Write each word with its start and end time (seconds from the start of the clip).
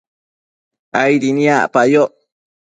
aidi 1.01 1.29
niacpayoc 1.35 2.11